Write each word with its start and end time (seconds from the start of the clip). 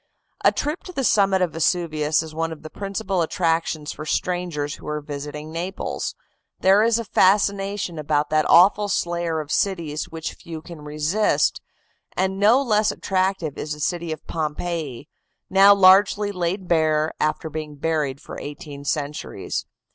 A 0.43 0.51
trip 0.51 0.81
to 0.85 0.91
the 0.91 1.03
summit 1.03 1.43
of 1.43 1.53
Vesuvius 1.53 2.23
is 2.23 2.33
one 2.33 2.51
of 2.51 2.63
the 2.63 2.71
principal 2.71 3.21
attractions 3.21 3.91
for 3.91 4.03
strangers 4.03 4.73
who 4.73 4.87
are 4.87 4.99
visiting 4.99 5.51
Naples. 5.51 6.15
There 6.59 6.81
is 6.81 6.97
a 6.97 7.05
fascination 7.05 7.99
about 7.99 8.31
that 8.31 8.49
awful 8.49 8.89
slayer 8.89 9.39
of 9.39 9.51
cities 9.51 10.09
which 10.09 10.33
few 10.33 10.63
can 10.63 10.81
resist, 10.81 11.61
and 12.17 12.39
no 12.39 12.63
less 12.63 12.91
attractive 12.91 13.59
is 13.59 13.73
the 13.73 13.79
city 13.79 14.11
of 14.11 14.25
Pompeii, 14.25 15.07
now 15.51 15.75
largely 15.75 16.31
laid 16.31 16.67
bare 16.67 17.13
after 17.19 17.47
being 17.51 17.75
buried 17.75 18.19
for 18.19 18.39
eighteen 18.39 18.83
centuries. 18.83 19.67